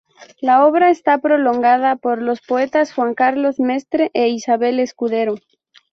[0.39, 5.35] La obra está prologada por los poetas Juan Carlos Mestre e Isabel Escudero.